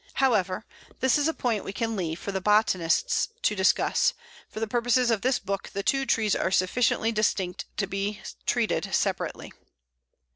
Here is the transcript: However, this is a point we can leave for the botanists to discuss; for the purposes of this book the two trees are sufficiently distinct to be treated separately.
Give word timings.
However, 0.15 0.65
this 0.99 1.15
is 1.19 1.27
a 1.27 1.31
point 1.35 1.63
we 1.63 1.71
can 1.73 1.95
leave 1.95 2.17
for 2.17 2.31
the 2.31 2.41
botanists 2.41 3.27
to 3.43 3.53
discuss; 3.53 4.15
for 4.49 4.59
the 4.59 4.65
purposes 4.67 5.11
of 5.11 5.21
this 5.21 5.37
book 5.37 5.69
the 5.73 5.83
two 5.83 6.07
trees 6.07 6.35
are 6.35 6.49
sufficiently 6.49 7.11
distinct 7.11 7.65
to 7.77 7.85
be 7.85 8.19
treated 8.47 8.95
separately. 8.95 9.53